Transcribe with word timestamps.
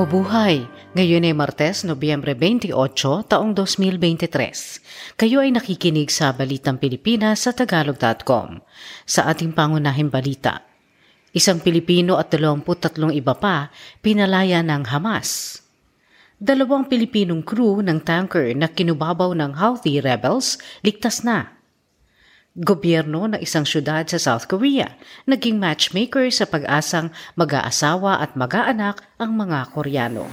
Mabuhay! 0.00 0.64
Ngayon 0.96 1.28
ay 1.28 1.36
Martes, 1.36 1.84
Nobyembre 1.84 2.32
28, 2.32 2.72
taong 3.28 3.52
2023. 3.52 4.80
Kayo 5.20 5.44
ay 5.44 5.52
nakikinig 5.52 6.08
sa 6.08 6.32
Balitang 6.32 6.80
Pilipinas 6.80 7.44
sa 7.44 7.52
Tagalog.com. 7.52 8.64
Sa 9.04 9.28
ating 9.28 9.52
pangunahing 9.52 10.08
balita, 10.08 10.64
isang 11.36 11.60
Pilipino 11.60 12.16
at 12.16 12.32
23 12.32 13.12
iba 13.12 13.36
pa 13.36 13.68
pinalaya 14.00 14.64
ng 14.64 14.88
Hamas. 14.88 15.60
Dalawang 16.40 16.88
Pilipinong 16.88 17.44
crew 17.44 17.84
ng 17.84 18.00
tanker 18.00 18.56
na 18.56 18.72
kinubabaw 18.72 19.36
ng 19.36 19.52
Houthi 19.52 20.00
rebels 20.00 20.56
ligtas 20.80 21.20
na 21.28 21.59
gobyerno 22.58 23.30
ng 23.30 23.38
isang 23.38 23.62
syudad 23.62 24.02
sa 24.10 24.18
South 24.18 24.50
Korea, 24.50 24.98
naging 25.22 25.62
matchmaker 25.62 26.26
sa 26.34 26.50
pag-asang 26.50 27.14
mag-aasawa 27.38 28.18
at 28.18 28.34
mag-aanak 28.34 28.98
ang 29.22 29.38
mga 29.38 29.70
Koreano. 29.70 30.26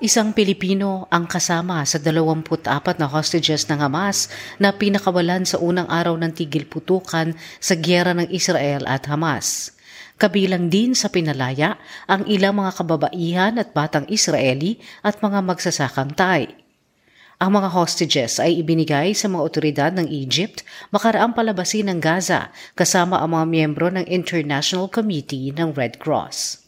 Isang 0.00 0.32
Pilipino 0.32 1.06
ang 1.12 1.28
kasama 1.28 1.84
sa 1.84 2.00
24 2.00 2.96
na 2.96 3.06
hostages 3.06 3.68
ng 3.68 3.84
Hamas 3.84 4.32
na 4.56 4.72
pinakawalan 4.72 5.44
sa 5.44 5.60
unang 5.60 5.86
araw 5.92 6.16
ng 6.16 6.32
tigil 6.32 6.64
putukan 6.64 7.36
sa 7.60 7.76
gyera 7.76 8.16
ng 8.16 8.32
Israel 8.32 8.88
at 8.88 9.04
Hamas. 9.06 9.76
Kabilang 10.16 10.72
din 10.72 10.96
sa 10.96 11.12
pinalaya 11.12 11.76
ang 12.08 12.24
ilang 12.28 12.60
mga 12.60 12.80
kababaihan 12.80 13.54
at 13.60 13.76
batang 13.76 14.08
Israeli 14.08 14.80
at 15.04 15.20
mga 15.20 15.44
magsasakang 15.44 16.16
Thai. 16.16 16.59
Ang 17.40 17.56
mga 17.56 17.72
hostages 17.72 18.36
ay 18.36 18.60
ibinigay 18.60 19.16
sa 19.16 19.24
mga 19.24 19.40
otoridad 19.40 19.90
ng 19.96 20.04
Egypt 20.12 20.60
makaraang 20.92 21.32
palabasin 21.32 21.88
ng 21.88 21.96
Gaza 21.96 22.52
kasama 22.76 23.16
ang 23.16 23.32
mga 23.32 23.46
miyembro 23.48 23.88
ng 23.88 24.04
International 24.12 24.92
Committee 24.92 25.48
ng 25.56 25.72
Red 25.72 25.96
Cross. 25.96 26.60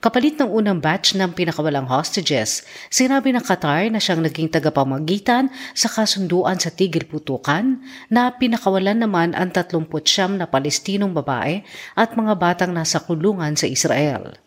Kapalit 0.00 0.40
ng 0.40 0.48
unang 0.48 0.80
batch 0.80 1.12
ng 1.20 1.36
pinakawalang 1.36 1.84
hostages, 1.84 2.64
sinabi 2.88 3.36
ng 3.36 3.44
Qatar 3.44 3.92
na 3.92 4.00
siyang 4.00 4.24
naging 4.24 4.48
tagapamagitan 4.48 5.52
sa 5.76 5.92
kasunduan 5.92 6.56
sa 6.56 6.72
tigil 6.72 7.04
putukan 7.04 7.76
na 8.08 8.32
pinakawalan 8.32 9.04
naman 9.04 9.36
ang 9.36 9.52
39 9.52 10.40
na 10.40 10.48
Palestinong 10.48 11.12
babae 11.12 11.60
at 11.92 12.16
mga 12.16 12.40
batang 12.40 12.72
nasa 12.72 13.04
kulungan 13.04 13.52
sa 13.52 13.68
Israel. 13.68 14.40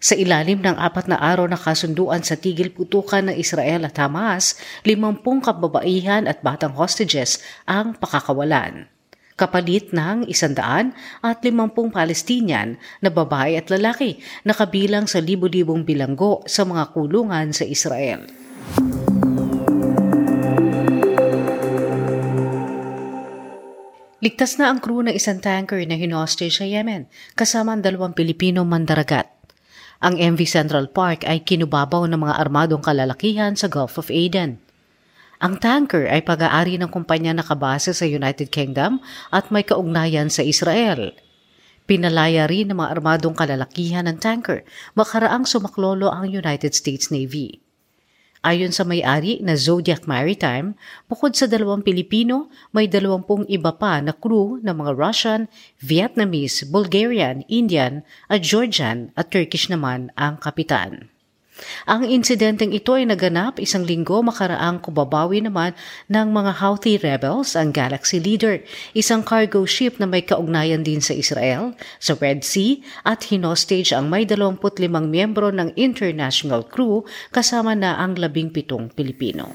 Sa 0.00 0.16
ilalim 0.16 0.64
ng 0.64 0.80
apat 0.80 1.12
na 1.12 1.20
araw 1.20 1.44
na 1.44 1.60
kasunduan 1.60 2.24
sa 2.24 2.32
tigil 2.32 2.72
putukan 2.72 3.20
ng 3.20 3.36
Israel 3.36 3.84
at 3.84 4.00
Hamas, 4.00 4.56
limampung 4.80 5.44
kababaihan 5.44 6.24
at 6.24 6.40
batang 6.40 6.72
hostages 6.72 7.44
ang 7.68 7.92
pakakawalan. 8.00 8.88
Kapalit 9.36 9.92
ng 9.92 10.24
isandaan 10.24 10.96
at 11.20 11.44
limampung 11.44 11.92
Palestinian 11.92 12.80
na 13.04 13.12
babae 13.12 13.60
at 13.60 13.68
lalaki 13.68 14.16
na 14.40 14.56
kabilang 14.56 15.04
sa 15.04 15.20
libo-libong 15.20 15.84
bilanggo 15.84 16.40
sa 16.48 16.64
mga 16.64 16.96
kulungan 16.96 17.52
sa 17.52 17.68
Israel. 17.68 18.24
Ligtas 24.24 24.56
na 24.56 24.72
ang 24.72 24.80
crew 24.80 25.04
ng 25.04 25.12
isang 25.12 25.44
tanker 25.44 25.84
na 25.84 26.00
hinostage 26.00 26.56
sa 26.56 26.64
Yemen 26.64 27.04
kasama 27.36 27.76
ang 27.76 27.84
dalawang 27.84 28.16
Pilipino 28.16 28.64
mandaragat. 28.64 29.39
Ang 30.00 30.16
MV 30.16 30.40
Central 30.48 30.88
Park 30.88 31.28
ay 31.28 31.44
kinubabaw 31.44 32.08
ng 32.08 32.24
mga 32.24 32.40
armadong 32.40 32.80
kalalakihan 32.80 33.52
sa 33.52 33.68
Gulf 33.68 34.00
of 34.00 34.08
Aden. 34.08 34.56
Ang 35.44 35.60
tanker 35.60 36.08
ay 36.08 36.24
pag-aari 36.24 36.80
ng 36.80 36.88
kumpanya 36.88 37.36
na 37.36 37.44
kabase 37.44 37.92
sa 37.92 38.08
United 38.08 38.48
Kingdom 38.48 39.04
at 39.28 39.52
may 39.52 39.60
kaugnayan 39.60 40.32
sa 40.32 40.40
Israel. 40.40 41.12
Pinalaya 41.84 42.48
rin 42.48 42.72
ng 42.72 42.80
mga 42.80 42.96
armadong 42.96 43.36
kalalakihan 43.36 44.08
ng 44.08 44.16
tanker 44.16 44.64
makaraang 44.96 45.44
sumaklolo 45.44 46.08
ang 46.08 46.32
United 46.32 46.72
States 46.72 47.12
Navy. 47.12 47.60
Ayon 48.40 48.72
sa 48.72 48.88
may-ari 48.88 49.36
na 49.44 49.52
Zodiac 49.52 50.08
Maritime, 50.08 50.72
bukod 51.12 51.36
sa 51.36 51.44
dalawang 51.44 51.84
Pilipino, 51.84 52.48
may 52.72 52.88
dalawampung 52.88 53.44
iba 53.52 53.68
pa 53.76 54.00
na 54.00 54.16
crew 54.16 54.56
ng 54.64 54.72
mga 54.80 54.96
Russian, 54.96 55.44
Vietnamese, 55.76 56.64
Bulgarian, 56.64 57.44
Indian 57.52 58.00
at 58.32 58.40
Georgian 58.40 59.12
at 59.12 59.28
Turkish 59.28 59.68
naman 59.68 60.08
ang 60.16 60.40
kapitan. 60.40 61.12
Ang 61.88 62.08
insidenteng 62.08 62.74
ito 62.74 62.96
ay 62.96 63.08
naganap 63.08 63.62
isang 63.62 63.86
linggo 63.86 64.20
makaraang 64.20 64.82
kubabawi 64.82 65.44
naman 65.44 65.76
ng 66.10 66.28
mga 66.32 66.52
Houthi 66.60 66.98
rebels 67.00 67.56
ang 67.56 67.72
Galaxy 67.72 68.18
Leader, 68.18 68.60
isang 68.92 69.24
cargo 69.24 69.64
ship 69.64 69.96
na 70.02 70.06
may 70.08 70.26
kaugnayan 70.26 70.82
din 70.82 70.98
sa 71.00 71.16
Israel, 71.16 71.72
sa 72.02 72.18
Red 72.18 72.42
Sea 72.42 72.82
at 73.06 73.30
hinostage 73.30 73.94
ang 73.94 74.10
may 74.10 74.26
25 74.26 74.90
miyembro 75.06 75.48
ng 75.54 75.72
international 75.78 76.66
crew 76.66 77.06
kasama 77.30 77.78
na 77.78 77.96
ang 77.96 78.18
17 78.18 78.92
Pilipino. 78.92 79.54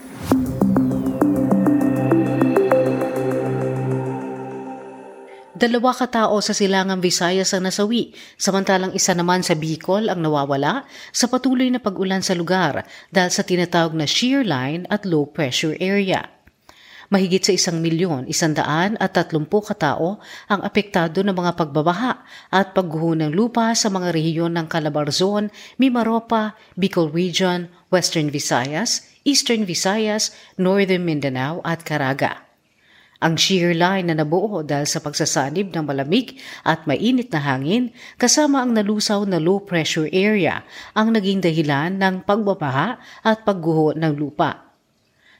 Dalawa 5.65 5.97
katao 5.97 6.37
sa 6.45 6.53
silangang 6.53 7.01
Visayas 7.01 7.49
ang 7.57 7.65
nasawi, 7.65 8.13
samantalang 8.37 8.93
isa 8.93 9.17
naman 9.17 9.41
sa 9.41 9.57
Bicol 9.57 10.13
ang 10.13 10.21
nawawala 10.21 10.85
sa 11.09 11.25
patuloy 11.25 11.73
na 11.73 11.81
pag-ulan 11.81 12.21
sa 12.21 12.37
lugar 12.37 12.85
dahil 13.09 13.33
sa 13.33 13.41
tinatawag 13.41 13.97
na 13.97 14.05
shear 14.05 14.45
line 14.45 14.85
at 14.93 15.09
low 15.09 15.25
pressure 15.25 15.73
area. 15.81 16.29
Mahigit 17.09 17.49
sa 17.49 17.57
isang 17.57 17.81
milyon, 17.81 18.29
isandaan 18.29 18.93
at 19.01 19.17
tatlumpu 19.17 19.65
katao 19.65 20.21
ang 20.45 20.61
apektado 20.61 21.25
ng 21.25 21.33
mga 21.33 21.57
pagbabaha 21.57 22.21
at 22.53 22.77
pagguho 22.77 23.17
ng 23.17 23.33
lupa 23.33 23.73
sa 23.73 23.89
mga 23.89 24.13
rehiyon 24.13 24.53
ng 24.53 24.69
Calabarzon, 24.69 25.49
Mimaropa, 25.81 26.53
Bicol 26.77 27.09
Region, 27.09 27.73
Western 27.89 28.29
Visayas, 28.29 29.17
Eastern 29.25 29.65
Visayas, 29.65 30.29
Northern 30.61 31.01
Mindanao 31.01 31.65
at 31.65 31.81
Caraga. 31.81 32.44
Ang 33.23 33.39
shear 33.39 33.71
line 33.71 34.11
na 34.11 34.15
nabuo 34.19 34.59
dahil 34.59 34.83
sa 34.83 34.99
pagsasanib 34.99 35.71
ng 35.71 35.83
malamig 35.87 36.35
at 36.67 36.83
mainit 36.83 37.31
na 37.31 37.39
hangin 37.39 37.95
kasama 38.19 38.59
ang 38.59 38.75
nalusaw 38.75 39.23
na 39.23 39.39
low 39.39 39.63
pressure 39.63 40.11
area 40.11 40.67
ang 40.91 41.15
naging 41.15 41.39
dahilan 41.39 41.95
ng 41.95 42.27
pagbabaha 42.27 42.99
at 43.23 43.47
pagguho 43.47 43.95
ng 43.95 44.13
lupa. 44.19 44.75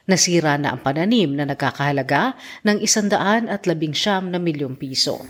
Nasira 0.06 0.54
na 0.56 0.72
ang 0.72 0.80
pananim 0.80 1.34
na 1.34 1.44
nagkakahalaga 1.44 2.38
ng 2.62 2.78
isandaan 2.78 3.50
at 3.50 3.66
labing 3.66 3.92
siyam 3.92 4.30
na 4.30 4.38
milyong 4.38 4.78
piso. 4.78 5.20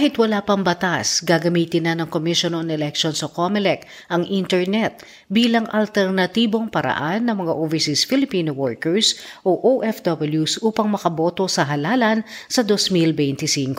Kahit 0.00 0.16
wala 0.16 0.40
pang 0.40 0.64
batas, 0.64 1.20
gagamitin 1.20 1.84
na 1.84 1.92
ng 1.92 2.08
Commission 2.08 2.56
on 2.56 2.72
Elections 2.72 3.20
o 3.20 3.28
COMELEC 3.28 3.84
ang 4.08 4.24
internet 4.32 5.04
bilang 5.28 5.68
alternatibong 5.68 6.72
paraan 6.72 7.28
ng 7.28 7.44
mga 7.44 7.52
overseas 7.52 8.08
Filipino 8.08 8.56
workers 8.56 9.20
o 9.44 9.60
OFWs 9.60 10.64
upang 10.64 10.88
makaboto 10.88 11.44
sa 11.52 11.68
halalan 11.68 12.24
sa 12.48 12.64
2025. 12.64 13.76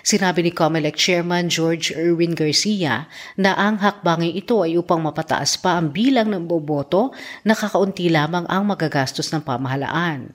Sinabi 0.00 0.48
ni 0.48 0.52
COMELEC 0.56 0.96
Chairman 0.96 1.52
George 1.52 1.92
Erwin 1.92 2.32
Garcia 2.32 3.04
na 3.36 3.52
ang 3.52 3.84
hakbangin 3.84 4.32
ito 4.32 4.64
ay 4.64 4.80
upang 4.80 5.04
mapataas 5.04 5.60
pa 5.60 5.76
ang 5.76 5.92
bilang 5.92 6.32
ng 6.32 6.48
boboto 6.48 7.12
na 7.44 7.52
kakaunti 7.52 8.08
lamang 8.08 8.48
ang 8.48 8.64
magagastos 8.64 9.28
ng 9.36 9.44
pamahalaan. 9.44 10.32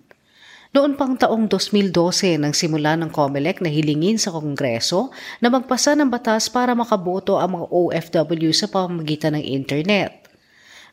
Noon 0.73 0.97
pang 0.97 1.13
taong 1.13 1.45
2012 1.45 2.41
nang 2.41 2.49
simula 2.49 2.97
ng 2.97 3.13
COMELEC 3.13 3.61
na 3.61 3.69
hilingin 3.69 4.17
sa 4.17 4.33
Kongreso 4.33 5.13
na 5.37 5.53
magpasa 5.53 5.93
ng 5.93 6.09
batas 6.09 6.49
para 6.49 6.73
makaboto 6.73 7.37
ang 7.37 7.61
mga 7.61 7.65
OFW 7.69 8.49
sa 8.49 8.65
pamamagitan 8.65 9.37
ng 9.37 9.45
internet. 9.45 10.25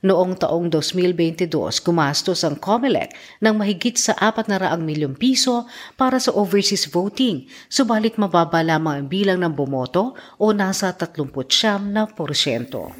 Noong 0.05 0.37
taong 0.37 0.69
2022, 0.69 1.49
gumastos 1.81 2.45
ang 2.45 2.61
COMELEC 2.61 3.41
ng 3.41 3.57
mahigit 3.57 3.97
sa 3.97 4.13
400 4.21 4.69
milyong 4.85 5.17
piso 5.17 5.65
para 5.97 6.21
sa 6.21 6.37
overseas 6.37 6.85
voting, 6.85 7.49
subalit 7.73 8.21
mababa 8.21 8.61
lamang 8.61 9.01
ang 9.01 9.07
bilang 9.09 9.41
ng 9.41 9.57
bumoto 9.57 10.13
o 10.37 10.53
nasa 10.53 10.93
39 10.93 11.89
na 11.89 12.05
porsyento. 12.05 12.93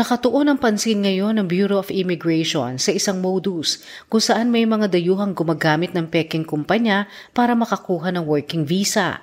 Nakatuon 0.00 0.48
ang 0.48 0.56
pansin 0.56 1.04
ngayon 1.04 1.36
ng 1.36 1.44
Bureau 1.44 1.76
of 1.76 1.92
Immigration 1.92 2.80
sa 2.80 2.88
isang 2.88 3.20
modus 3.20 3.84
kung 4.08 4.24
saan 4.24 4.48
may 4.48 4.64
mga 4.64 4.88
dayuhang 4.88 5.36
gumagamit 5.36 5.92
ng 5.92 6.08
peking 6.08 6.48
kumpanya 6.48 7.04
para 7.36 7.52
makakuha 7.52 8.08
ng 8.08 8.24
working 8.24 8.64
visa. 8.64 9.20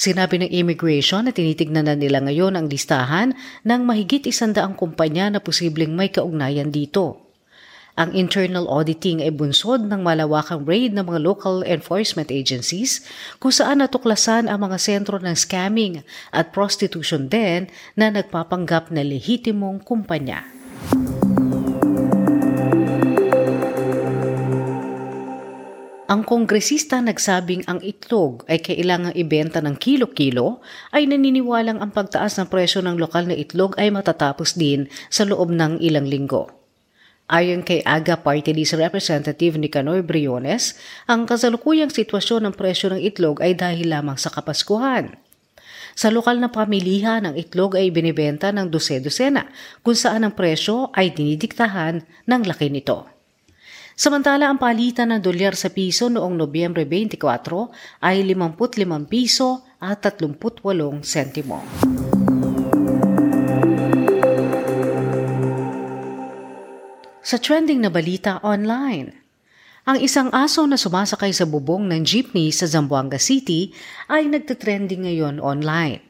Sinabi 0.00 0.40
ng 0.40 0.48
immigration 0.48 1.28
na 1.28 1.32
tinitignan 1.36 1.84
na 1.84 1.92
nila 1.92 2.24
ngayon 2.24 2.56
ang 2.56 2.72
listahan 2.72 3.36
ng 3.68 3.80
mahigit 3.84 4.24
isandaang 4.24 4.80
kumpanya 4.80 5.28
na 5.28 5.44
posibleng 5.44 5.92
may 5.92 6.08
kaugnayan 6.08 6.72
dito. 6.72 7.27
Ang 7.98 8.14
internal 8.14 8.70
auditing 8.70 9.18
ay 9.18 9.34
bunsod 9.34 9.90
ng 9.90 10.06
malawakang 10.06 10.62
raid 10.62 10.94
ng 10.94 11.02
mga 11.02 11.18
local 11.18 11.66
enforcement 11.66 12.30
agencies 12.30 13.02
kung 13.42 13.50
saan 13.50 13.82
natuklasan 13.82 14.46
ang 14.46 14.62
mga 14.62 14.78
sentro 14.78 15.18
ng 15.18 15.34
scamming 15.34 16.06
at 16.30 16.54
prostitution 16.54 17.26
din 17.26 17.66
na 17.98 18.14
nagpapanggap 18.14 18.94
na 18.94 19.02
lehitimong 19.02 19.82
kumpanya. 19.82 20.46
ang 26.08 26.24
kongresista 26.24 27.04
nagsabing 27.04 27.68
ang 27.68 27.84
itlog 27.84 28.40
ay 28.48 28.64
kailangang 28.64 29.12
ibenta 29.12 29.60
ng 29.60 29.76
kilo-kilo, 29.76 30.64
ay 30.96 31.04
naniniwalang 31.04 31.84
ang 31.84 31.92
pagtaas 31.92 32.40
ng 32.40 32.48
presyo 32.48 32.80
ng 32.80 32.96
lokal 32.96 33.28
na 33.28 33.36
itlog 33.36 33.76
ay 33.76 33.92
matatapos 33.92 34.56
din 34.56 34.88
sa 35.12 35.28
loob 35.28 35.52
ng 35.52 35.76
ilang 35.84 36.08
linggo. 36.08 36.57
Ayon 37.28 37.60
kay 37.60 37.84
AGA 37.84 38.24
Party 38.24 38.56
List 38.56 38.72
Representative 38.72 39.60
Nicanor 39.60 40.00
Briones, 40.00 40.80
ang 41.04 41.28
kasalukuyang 41.28 41.92
sitwasyon 41.92 42.48
ng 42.48 42.54
presyo 42.56 42.88
ng 42.88 43.04
itlog 43.04 43.44
ay 43.44 43.52
dahil 43.52 43.92
lamang 43.92 44.16
sa 44.16 44.32
Kapaskuhan. 44.32 45.12
Sa 45.92 46.08
lokal 46.08 46.40
na 46.40 46.48
pamilihan, 46.48 47.20
ang 47.28 47.36
itlog 47.36 47.76
ay 47.76 47.92
binibenta 47.92 48.48
ng 48.48 48.72
dose-dosena 48.72 49.44
kung 49.84 49.92
saan 49.92 50.24
ang 50.24 50.32
presyo 50.32 50.88
ay 50.96 51.12
dinidiktahan 51.12 52.00
ng 52.24 52.42
laki 52.48 52.72
nito. 52.72 53.04
Samantala, 53.92 54.48
ang 54.48 54.56
palitan 54.56 55.12
ng 55.12 55.20
dolyar 55.20 55.52
sa 55.52 55.68
piso 55.68 56.08
noong 56.08 56.32
Nobyembre 56.32 56.88
24 56.88 57.28
ay 58.08 58.24
55 58.24 59.04
piso 59.04 59.68
at 59.84 60.00
38 60.00 60.40
sentimo. 61.04 61.60
Sa 67.28 67.36
trending 67.36 67.84
na 67.84 67.92
balita 67.92 68.40
online, 68.40 69.12
ang 69.84 70.00
isang 70.00 70.32
aso 70.32 70.64
na 70.64 70.80
sumasakay 70.80 71.28
sa 71.36 71.44
bubong 71.44 71.84
ng 71.84 72.00
jeepney 72.00 72.48
sa 72.48 72.64
Zamboanga 72.64 73.20
City 73.20 73.68
ay 74.08 74.32
nagtitrending 74.32 75.04
ngayon 75.04 75.36
online. 75.36 76.00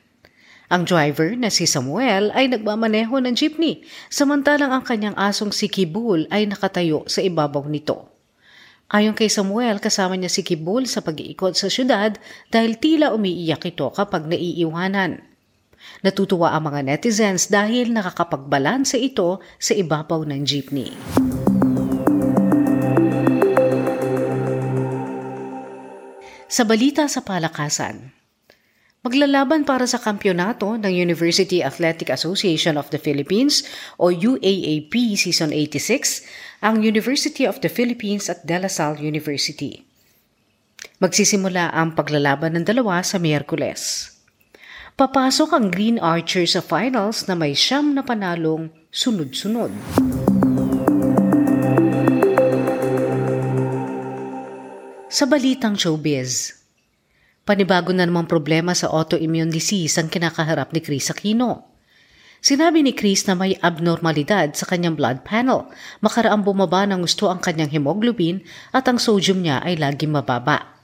Ang 0.70 0.87
driver 0.87 1.35
na 1.35 1.50
si 1.50 1.67
Samuel 1.67 2.31
ay 2.38 2.47
nagmamaneho 2.55 3.19
ng 3.19 3.35
jeepney, 3.35 3.82
samantalang 4.06 4.70
ang 4.70 4.87
kanyang 4.87 5.19
asong 5.19 5.50
si 5.50 5.67
Kibul 5.67 6.31
ay 6.31 6.47
nakatayo 6.47 7.03
sa 7.11 7.19
ibabaw 7.19 7.67
nito. 7.67 8.14
Ayon 8.87 9.19
kay 9.19 9.26
Samuel, 9.26 9.82
kasama 9.82 10.14
niya 10.14 10.31
si 10.31 10.47
Kibul 10.47 10.87
sa 10.87 11.03
pag-iikot 11.03 11.59
sa 11.59 11.67
syudad 11.67 12.14
dahil 12.47 12.79
tila 12.79 13.11
umiiyak 13.11 13.67
ito 13.67 13.91
kapag 13.91 14.31
naiiwanan. 14.31 15.26
Natutuwa 16.02 16.54
ang 16.54 16.70
mga 16.70 16.84
netizens 16.84 17.50
dahil 17.50 17.90
nakakapagbalansa 17.94 18.98
ito 18.98 19.42
sa 19.58 19.72
ibabaw 19.75 20.22
ng 20.26 20.40
jeepney. 20.46 20.90
Sa 26.48 26.64
balita 26.64 27.04
sa 27.06 27.20
palakasan, 27.20 28.19
Maglalaban 28.98 29.62
para 29.62 29.86
sa 29.86 30.02
kampyonato 30.02 30.75
ng 30.75 30.90
University 30.90 31.62
Athletic 31.62 32.10
Association 32.10 32.75
of 32.75 32.90
the 32.90 32.98
Philippines 32.98 33.62
o 33.94 34.10
UAAP 34.10 35.14
Season 35.14 35.54
86 35.54 36.26
ang 36.66 36.82
University 36.82 37.46
of 37.46 37.62
the 37.62 37.70
Philippines 37.70 38.26
at 38.26 38.42
De 38.42 38.58
La 38.58 38.66
Salle 38.66 38.98
University. 38.98 39.86
Magsisimula 40.98 41.70
ang 41.70 41.94
paglalaban 41.94 42.58
ng 42.58 42.66
dalawa 42.66 42.98
sa 43.06 43.22
Miyerkules. 43.22 44.18
Papasok 44.99 45.55
ang 45.55 45.71
Green 45.71 46.03
Archers 46.03 46.59
sa 46.59 46.62
finals 46.67 47.31
na 47.31 47.39
may 47.39 47.55
siyam 47.55 47.95
na 47.95 48.03
panalong 48.03 48.67
sunod-sunod. 48.91 49.71
Sa 55.06 55.23
balitang 55.31 55.79
showbiz, 55.79 56.50
Panibago 57.47 57.95
na 57.95 58.11
namang 58.11 58.27
problema 58.27 58.75
sa 58.75 58.91
autoimmune 58.91 59.55
disease 59.55 60.03
ang 60.03 60.11
kinakaharap 60.11 60.75
ni 60.75 60.83
Chris 60.83 61.15
Aquino. 61.15 61.79
Sinabi 62.43 62.83
ni 62.83 62.91
Chris 62.91 63.23
na 63.31 63.39
may 63.39 63.55
abnormalidad 63.55 64.59
sa 64.59 64.67
kanyang 64.67 64.99
blood 64.99 65.23
panel. 65.23 65.71
Makaraang 66.03 66.43
bumaba 66.43 66.91
ng 66.91 67.06
gusto 67.06 67.31
ang 67.31 67.39
kanyang 67.39 67.71
hemoglobin 67.71 68.43
at 68.75 68.91
ang 68.91 68.99
sodium 68.99 69.47
niya 69.47 69.62
ay 69.62 69.79
laging 69.79 70.11
mababa. 70.11 70.75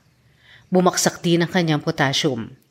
Bumaksak 0.71 1.19
din 1.19 1.43
ang 1.43 1.51
kanyang 1.51 1.83
potassium. 1.83 2.63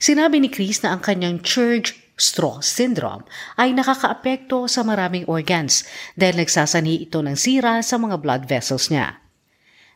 Sinabi 0.00 0.40
ni 0.40 0.48
Chris 0.48 0.80
na 0.80 0.96
ang 0.96 1.02
kanyang 1.04 1.44
Church-Straw 1.44 2.64
syndrome 2.64 3.28
ay 3.60 3.76
nakakaapekto 3.76 4.64
sa 4.64 4.80
maraming 4.80 5.28
organs 5.28 5.84
dahil 6.16 6.40
nagsasani 6.40 7.04
ito 7.04 7.20
ng 7.20 7.36
sira 7.36 7.84
sa 7.84 8.00
mga 8.00 8.16
blood 8.16 8.42
vessels 8.48 8.88
niya. 8.88 9.20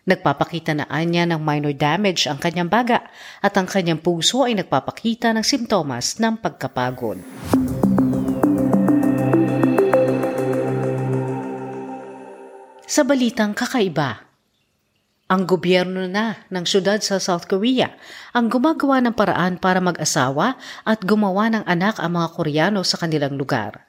Nagpapakita 0.02 0.74
na 0.74 0.90
anya 0.90 1.22
ng 1.30 1.38
minor 1.38 1.70
damage 1.70 2.26
ang 2.26 2.42
kanyang 2.42 2.66
baga 2.66 3.06
at 3.38 3.54
ang 3.54 3.70
kanyang 3.70 4.02
puso 4.02 4.42
ay 4.42 4.58
nagpapakita 4.58 5.30
ng 5.30 5.46
simptomas 5.46 6.18
ng 6.18 6.42
pagkapagod. 6.42 7.22
Sa 12.82 13.06
balitang 13.06 13.54
kakaiba, 13.56 14.31
ang 15.32 15.49
gobyerno 15.49 16.05
na 16.05 16.44
ng 16.52 16.69
syudad 16.69 17.00
sa 17.00 17.17
South 17.17 17.49
Korea 17.49 17.96
ang 18.37 18.52
gumagawa 18.52 19.00
ng 19.00 19.17
paraan 19.17 19.56
para 19.56 19.81
mag-asawa 19.81 20.61
at 20.84 21.00
gumawa 21.08 21.49
ng 21.49 21.64
anak 21.64 21.96
ang 21.96 22.20
mga 22.20 22.29
Koreano 22.37 22.84
sa 22.84 23.00
kanilang 23.00 23.40
lugar. 23.40 23.88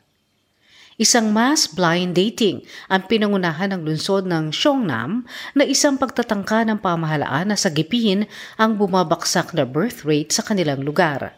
Isang 0.96 1.36
mass 1.36 1.68
blind 1.68 2.16
dating 2.16 2.64
ang 2.88 3.12
pinangunahan 3.12 3.76
ng 3.76 3.82
lungsod 3.84 4.24
ng 4.24 4.56
Seongnam 4.56 5.28
na 5.52 5.68
isang 5.68 6.00
pagtatangka 6.00 6.64
ng 6.64 6.80
pamahalaan 6.80 7.52
na 7.52 7.58
sagipin 7.60 8.24
ang 8.56 8.80
bumabaksak 8.80 9.52
na 9.52 9.68
birth 9.68 10.08
rate 10.08 10.32
sa 10.32 10.48
kanilang 10.48 10.80
lugar. 10.80 11.36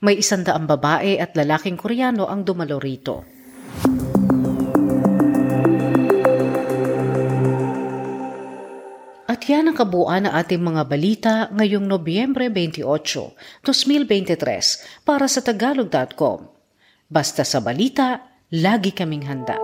May 0.00 0.16
isandaang 0.16 0.64
babae 0.64 1.20
at 1.20 1.36
lalaking 1.36 1.76
koreano 1.76 2.24
ang 2.24 2.40
dumalo 2.40 2.80
rito. 2.80 3.28
At 9.30 9.46
yan 9.46 9.70
ang 9.70 9.78
kabuuan 9.78 10.26
ng 10.26 10.34
ating 10.34 10.58
mga 10.58 10.82
balita 10.90 11.34
ngayong 11.54 11.86
Nobyembre 11.86 12.50
28, 12.50 12.82
2023 13.62 15.06
para 15.06 15.30
sa 15.30 15.38
tagalog.com. 15.38 16.50
Basta 17.06 17.46
sa 17.46 17.62
balita, 17.62 18.26
Lagi 18.50 18.90
kaming 18.90 19.30
handa. 19.30 19.54